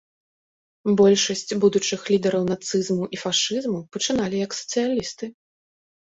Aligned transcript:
Большасць 1.01 1.53
будучых 1.63 2.01
лідараў 2.13 2.43
нацызму 2.53 3.03
і 3.17 3.21
фашызму 3.25 3.79
пачыналі 3.93 4.43
як 4.45 4.51
сацыялісты. 4.63 5.25